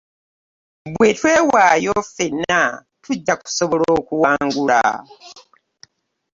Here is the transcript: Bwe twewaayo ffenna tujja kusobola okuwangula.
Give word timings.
Bwe 0.93 1.09
twewaayo 1.17 1.93
ffenna 2.07 2.61
tujja 3.03 3.33
kusobola 3.41 3.87
okuwangula. 3.99 4.83